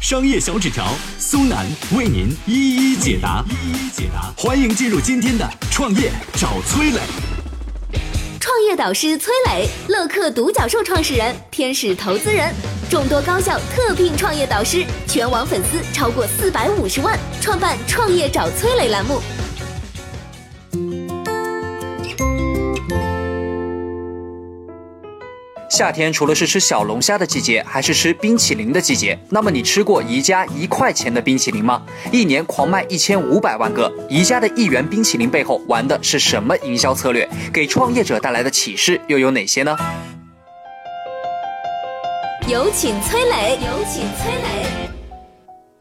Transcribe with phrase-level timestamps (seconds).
[0.00, 4.32] 商业小纸条苏南为您一一解答，一一解答。
[4.34, 7.00] 欢迎进入今天的创业找崔磊。
[8.40, 12.50] 创业导师崔磊，乐客独角兽创始人，天使投资人，
[12.88, 19.20] 众多高校特聘创业导师，全网粉丝超过四百五十万，创办创业找崔磊栏目。
[25.80, 29.18] 夏天除了是吃小龙虾的季节，还是吃冰淇淋的季节。
[29.30, 31.80] 那么你吃过宜家一块钱的冰淇淋吗？
[32.12, 33.90] 一年狂卖一千五百万个。
[34.06, 37.26] 宜家的一元冰淇淋背后玩的是什么营销策略？
[37.50, 39.74] 给创业者带来的启示又有哪些呢？
[42.46, 44.66] 有请崔磊，有请崔磊。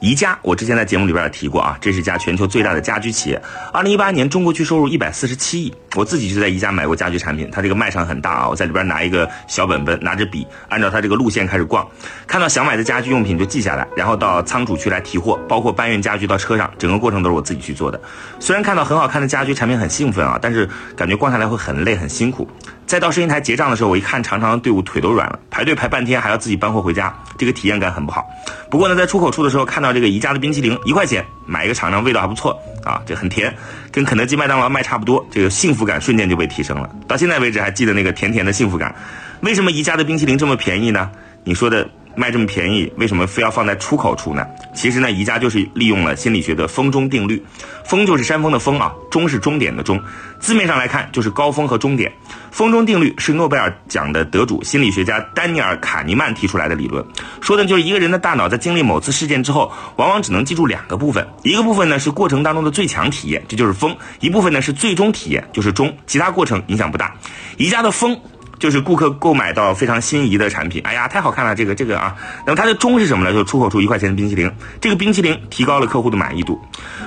[0.00, 3.42] 宜家，我之前在节目里边也提过啊，这是一家全球最大的家居企业。
[3.72, 11.84] 二零一八年中国区收入一百四十七亿，我自己就在宜家买过家居产品，它这个卖场很大啊，我在里边拿一个小本本，拿着笔，按照它这个路线开始逛，
[12.24, 18.00] 看到想买的家居用品就记下来，然后到仓储区来提货，包括搬运家具到车上，整个过程都是我自己去做的。
[18.38, 22.48] 虽然看到很好看的家居产品很兴奋啊，但是感觉逛下来会很累很辛苦。
[22.86, 28.24] 再到收银台结账的时候，我一看长长的队伍，腿都软了，排队排半天还要自己搬货回家，这个体验感很不好。
[28.70, 32.56] 不过呢，在出口处的时候看到这个宜家的冰淇淋，一块钱买一个尝尝，味道还不错
[32.88, 33.54] 啊，这很甜，
[33.92, 36.88] 跟肯德基、麦当劳卖差不多，这个幸福感瞬间就被提升了。
[37.06, 38.94] 到现在为止还记得那个甜甜的幸福感。
[39.42, 41.10] 为什么宜家的冰淇淋这么便宜呢？
[41.44, 41.88] 你说的。
[42.16, 44.46] 卖这么便宜，为什么非要放在出口处呢？
[44.74, 47.42] 其实呢，宜家就是利用了心理学的峰中定律。
[47.84, 50.00] 峰就是山峰的峰啊，终是终点的终。
[50.38, 52.12] 字面上来看，就是高峰和终点。
[52.50, 57.04] 峰中定律是诺贝尔奖的得主心理学家丹尼尔·卡尼曼提出来的理论，
[57.40, 65.94] 说的就是一个人的大脑在经历某次事件之后，往往只能记住两个部分，一个部分呢是过程当中的最强体验，这就是峰；一部分呢是最终体验，就是终。
[66.06, 67.14] 其他过程影响不大。
[67.56, 68.18] 宜家的峰。
[68.58, 72.14] 就是顾客购买到非常心仪的产品，哎呀，太好看了，这个这个啊，
[72.44, 73.32] 那么它的中是什么呢？
[73.32, 76.60] 就是出口出一块钱的冰淇淋，这个冰淇淋提高了客户的满意度。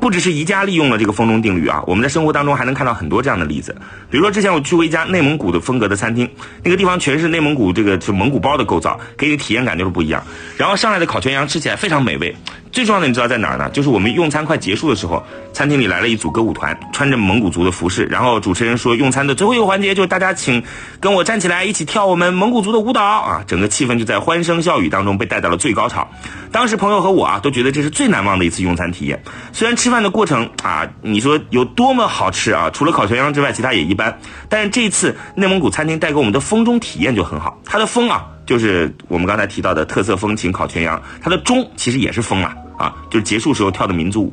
[0.00, 3.74] 不只是宜家利用了这个风中定律啊，我们在生活当中还能看到很多这样的例子。
[4.10, 6.28] 比如说之前我去过一家内蒙古的风格的餐厅，
[6.62, 10.22] 那个地方全是内蒙古这个就蒙古包的构造，给你体验感就是不一样。
[10.56, 12.34] 然后上来的烤全羊吃起来非常美味。
[12.74, 13.70] 最重要的你知道在哪儿呢？
[13.70, 20.60] 就是我们用餐快结束的时候，餐厅里来了一组歌舞团，穿着蒙古族的服饰，然后主持人说用餐的最后一个环节就是大家请
[20.98, 23.44] 跟我站起来一起跳我们蒙古族的舞蹈啊！
[23.46, 26.08] 整个气氛就在欢声笑语当中被带到了最高潮。
[26.50, 29.22] 当时朋友和我啊都觉得这是最难忘的一次用餐体验。
[29.52, 34.18] 虽然吃饭的过程啊，你说有多么好吃啊，除了烤全羊之外，其他也一般。
[34.48, 42.52] 但是这次内蒙古餐厅带给我们的风中体验就很好，它的风啊就是我们刚才提到的特色风情烤全羊，它的中其实也是风啊。
[42.78, 44.32] 啊，就是结束时候跳的民族舞。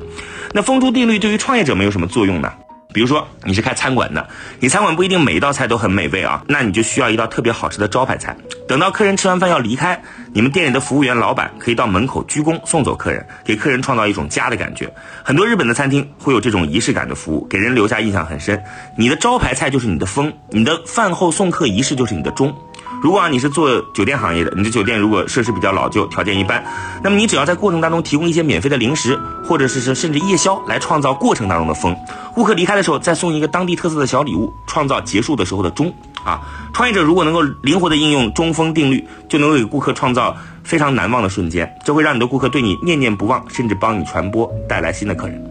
[0.54, 2.52] 那风珠定律对于创业者们有什么作用呢？
[2.94, 4.28] 比如说你是开餐馆的，
[4.60, 8.36] 你餐馆不一定每一道菜都很美味啊，那你就需要一道特别好吃的招牌菜。
[8.68, 9.98] 等到客人吃完饭要离开，
[10.34, 14.94] 你们店里的服务员老板可以到门口鞠躬送走客人，给客人创造一种家的感觉。
[15.24, 18.62] 很多日本的餐厅会有这种仪式感的服务，给人留下印象很深。
[18.98, 22.54] 你的招牌菜就是你的风，你的饭后送客仪式就是你的钟。
[23.02, 26.64] 如果啊你是做酒店行业的，你的酒店如果设施比较老旧，条件一般，
[27.04, 31.96] 那么你只要在过程当中提供一些免费的零食，或者是是甚至夜宵，来创造过程当中的风。
[32.34, 35.94] 顾客离开的时候再送一个当地特色的小礼物，创造结束的时候的钟
[36.24, 36.40] 啊。
[36.74, 45.51] 创业者如果能够灵活的应用中风定律，就能够给顾客创造非常难忘的瞬间，这会让你的顾客对你念念不忘，甚至帮你传播带来新的客人。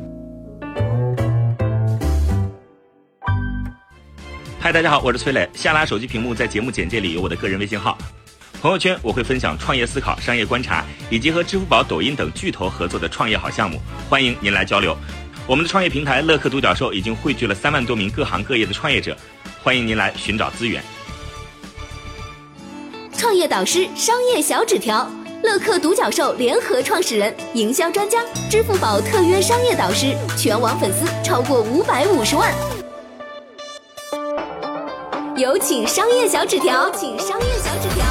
[4.63, 5.49] 嗨，大家好，我是崔磊。
[5.55, 7.97] 下拉手机屏幕，在节目简介里有我的个人微信号。
[8.61, 14.95] 朋友圈我会分享创业思考、商业观察，以及和支付宝、抖音等巨头合作的创业好项目，欢迎您来交流。
[15.47, 19.17] 我们的创业平台乐客独角兽已经汇聚了三万多名各行各业的创业者，
[19.63, 20.85] 欢迎您来寻找资源。
[23.17, 25.11] 创业导师、商业小纸条，
[25.43, 32.53] 乐客独角兽联合创始人、营销专家，支付宝特约商业导师，全网粉丝超过五百五十万。
[35.41, 38.05] 有请商业小纸条，请商业小纸条。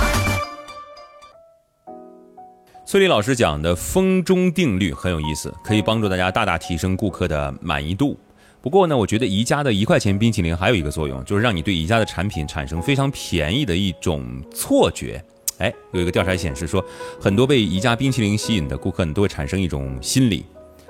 [2.87, 8.17] 崔丽老师讲的风中定律很有意思，可以帮助大家大大提升顾客的满意度。
[8.61, 15.23] 不过呢，我觉得宜家的一块钱冰淇淋还有一个作用，就是让你对宜家的产品产生非常便宜的一种错觉。
[15.59, 16.83] 哎，有一个调查显示说，
[17.21, 20.43] 很多被宜家冰淇淋吸引的顾客，你都会产生一种心理，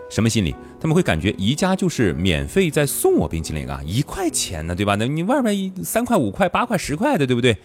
[0.10, 0.56] 什么心理？
[0.82, 4.96] 他们会感觉宜家就是免费在送我冰淇淋啊，一块钱呢，对吧？
[4.96, 7.56] 那你外面一三块、五块、八块、十块的，对不对？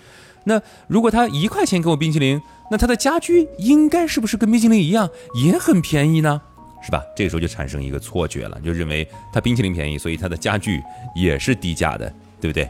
[0.45, 2.39] 那如果他一块钱给我冰淇淋，
[2.71, 5.09] 那他的家居应该是不是跟冰淇淋一样
[5.43, 6.41] 也很便宜呢？
[6.83, 7.03] 是吧？
[7.17, 10.83] 这个时候就产生一个错觉了，就认为他冰淇淋便宜，所以他的家具
[11.17, 12.69] 也是低价的，对不对？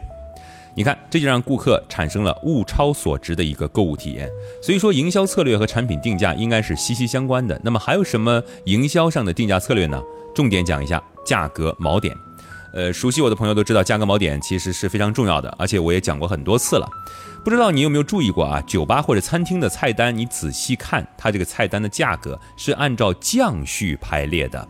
[0.77, 4.29] 你看，这就让顾客产生了物超所值的一个购物体验。
[4.61, 7.59] 所以说，营销策略和产品定价应该是息息相关的。
[7.63, 10.01] 那么还有什么营销上的定价策略呢？
[10.35, 12.13] 重点讲一下价格锚点。
[12.73, 16.85] 呃，熟悉我的朋友都知道，价格锚点其实是非常重要的，而且我也讲过很多次了。
[17.41, 18.61] 不知道你有没有注意过啊？
[18.67, 24.67] 酒吧或者餐厅的菜单，你仔细看，它这个菜单的价格是按照降序排列的，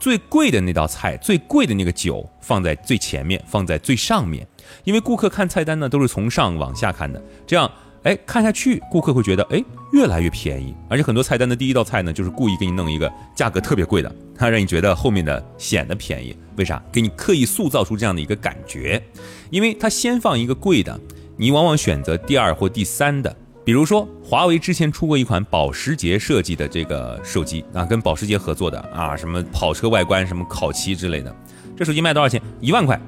[0.00, 4.44] 最贵的那道菜、最贵的那个酒放在最前面，放在最上面。
[4.82, 7.70] 因为顾客看菜单呢，都是从上往下看的，这样，
[8.04, 9.62] 哎，看下去，顾客会觉得，哎，
[9.92, 10.74] 越来越便宜。
[10.88, 16.34] 而且很多菜单的第一道菜呢，就是故意给你弄一个价格特别贵的，它让你觉得后面的显得便宜。
[16.56, 16.82] 为啥？
[16.90, 19.02] 给你刻意塑造出这样的一个感觉，
[19.50, 20.98] 因为它先放一个贵的。
[21.36, 31.34] 你往往选择第二或第三的，比如说华为之前出过一款保时捷设计的这个手机啊，跟保时捷合作的啊，什么跑车外观，什么烤漆之类的，
[31.76, 32.40] 这手机卖多少钱？
[32.60, 33.00] 一万块，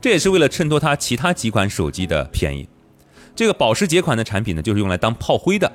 [0.00, 2.68] 这也是为了衬托它其他几款手机的便宜。
[3.34, 5.70] 这个保时捷款的产品呢，就是用来当炮灰的，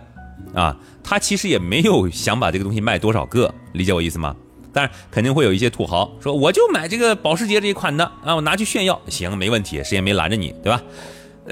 [0.56, 4.36] 啊，它其实也没有想把这个东西卖多少个，理解我意思吗？
[4.74, 10.82] 当然肯定会有一些土豪说，我就买这个保时捷这一款的啊，我拿去炫耀，行，没问题，谁也没拦着你，对吧？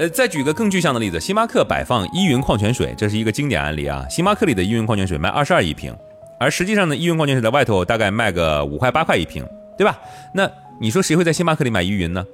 [0.00, 4.06] 呃，再举个更具象的例子，星巴克摆放依云矿泉水，这是一个经典案例啊。
[4.08, 5.94] 星巴克里的依云矿泉水卖二十二一瓶，
[6.38, 9.98] 而实际上呢，依云矿泉水在外头大概卖个五块八块一瓶，对吧？
[10.32, 10.50] 那
[10.80, 12.24] 你说谁会在星巴克里买依云呢？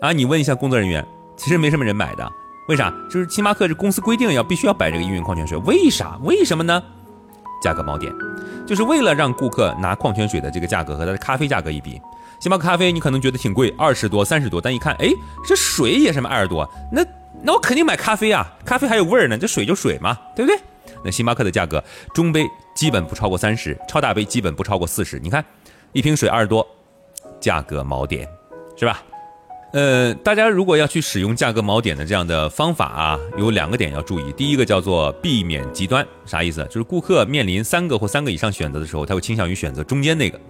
[0.00, 1.06] 啊，你问一下工作人员，
[1.36, 2.28] 其实没什么人买的。
[2.66, 2.92] 为啥？
[3.08, 6.18] 就是星巴克这公司规定要必须要摆这个依云矿泉水，为啥？
[6.24, 6.82] 为什么呢？
[7.62, 8.12] 价格锚点，
[8.66, 12.00] 就是为了让顾客拿矿泉水的这个价格和它的咖啡价格一比。
[12.38, 15.08] 星巴克咖啡你可能觉得挺贵，二十多、三十多，但一看，哎，
[15.46, 17.04] 这水也什么二十多，那
[17.42, 20.60] 那我肯定买咖啡啊，咖啡还有味儿呢，这水就水嘛，对不对？
[21.04, 21.82] 那星巴克的价格，
[22.14, 25.18] 中杯基本不超过三十，超大杯基本不超过四十。
[25.18, 25.44] 你看，
[25.92, 26.66] 一瓶水二十多，
[27.40, 28.28] 价格锚点，
[28.76, 29.02] 是吧？
[29.72, 34.32] 呃，大家如果要去使用价格锚点的这样的方法啊，有两个点要注意。
[34.32, 36.64] 第一个叫做避免极端，啥意思？
[36.66, 40.40] 就是顾客面临三个或三个以上选择的时候，他会倾向于选择中间那个。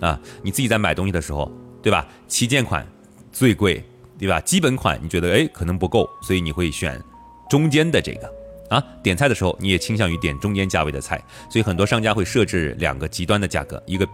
[0.00, 1.50] 啊，你自己在买东西的时候，
[1.82, 2.06] 对吧？
[2.28, 2.86] 旗舰款
[3.32, 3.82] 最贵，
[4.18, 4.40] 对吧？
[4.40, 7.00] 基本款你觉得哎可能不够，所以你会选
[7.48, 8.32] 中间的这个
[8.68, 8.82] 啊。
[9.02, 14.06] 点菜的时候你也倾向于点中间价位的菜，所以很多商家会设置两个极端的价格，一个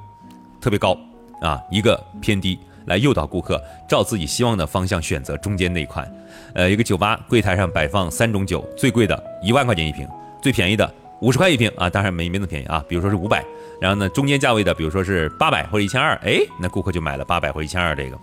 [0.61, 0.97] 特别高
[1.41, 6.09] 啊，一个偏低，来诱导顾客照自己希望的方向选择中间那一款。
[6.55, 10.07] 呃，一个酒吧柜台上摆放三种酒，最贵的一万块钱一瓶，
[10.43, 13.45] 最便宜的五十块一瓶啊，当然没没那么便宜啊，比如说是五百。
[13.81, 18.19] 然后呢，中间价位的，比如说是八百或者一千二，哎，那顾客就买了八百或一千二这个。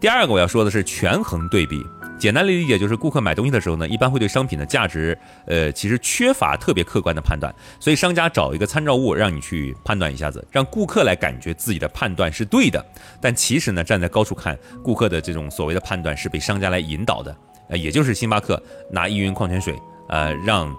[0.00, 1.80] 第二个我要说的是权衡对比，
[2.18, 5.16] 简单的理解就是顾客买东西的时候呢，一般会对商品的价值，
[5.46, 12.84] 呃，其实缺乏特别客观的判断，所以商家找一个参照物让你去判断一下子，让顾客来感觉自己的判断是对的。
[13.20, 17.34] 但其实呢，站在高处看，顾客的这种所谓的判断是被商家来引导的，
[17.68, 18.60] 呃，也就是星巴克
[18.90, 19.74] 拿依云矿泉水，
[20.08, 20.74] 呃，让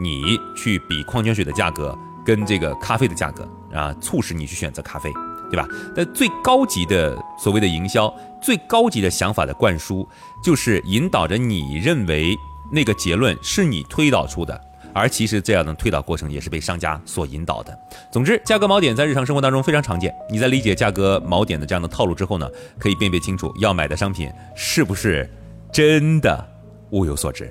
[0.00, 1.96] 你去比矿泉水的价格。
[2.22, 5.10] 跟这个咖啡的价格啊，促使你去选择咖啡，
[5.50, 5.66] 对吧？
[5.96, 10.06] 那最高级的所谓的营销，最高级的想法的灌输，
[10.44, 12.36] 就是引导着你认为
[12.70, 14.60] 那个结论是你推导出的，
[14.92, 17.76] 而其实这样的推导过程也是被商家所引导的。
[18.12, 20.14] 总之，价格锚点在日常生活当中非常常见。
[20.30, 22.46] 你在理解价格锚点的这样的套路之后呢，
[22.78, 25.28] 可以辨别清楚要买的商品是不是
[25.72, 26.46] 真的
[26.90, 27.50] 物有所值。